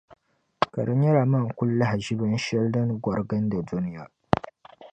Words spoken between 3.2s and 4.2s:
gindi duniya